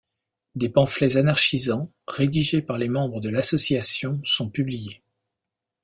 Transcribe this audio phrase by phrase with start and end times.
[0.55, 5.03] Des pamphlets anarchisants rédigés par les membres de l’association sont publiés.